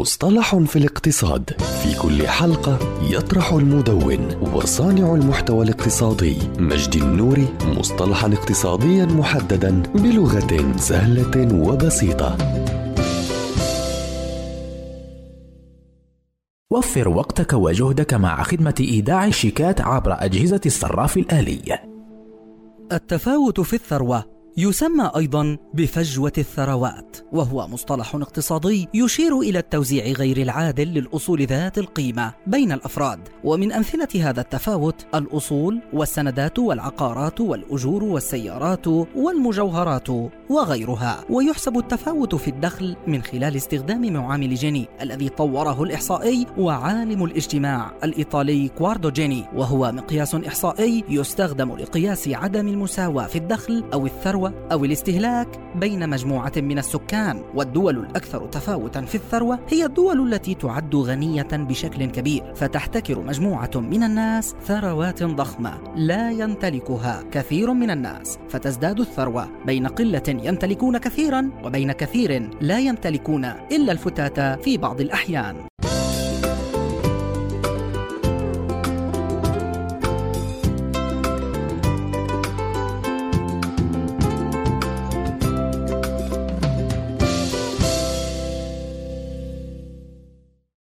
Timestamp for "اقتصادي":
28.14-28.88